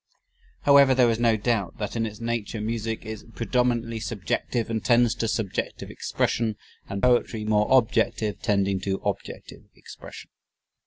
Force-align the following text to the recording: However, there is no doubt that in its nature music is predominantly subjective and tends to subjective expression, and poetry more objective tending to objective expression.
However, 0.61 0.95
there 0.95 1.11
is 1.11 1.19
no 1.19 1.37
doubt 1.37 1.77
that 1.77 1.95
in 1.95 2.07
its 2.07 2.19
nature 2.19 2.59
music 2.59 3.05
is 3.05 3.23
predominantly 3.35 3.99
subjective 3.99 4.67
and 4.67 4.83
tends 4.83 5.13
to 5.13 5.27
subjective 5.27 5.91
expression, 5.91 6.55
and 6.89 7.03
poetry 7.03 7.45
more 7.45 7.67
objective 7.69 8.41
tending 8.41 8.79
to 8.79 8.95
objective 9.05 9.65
expression. 9.75 10.31